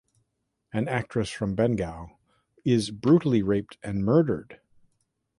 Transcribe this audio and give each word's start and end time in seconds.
An 0.73 0.87
actress 0.87 1.29
from 1.29 1.53
Bengal 1.53 2.19
is 2.65 2.89
brutally 2.89 3.43
raped 3.43 3.77
and 3.83 4.03
murdered. 4.03 4.59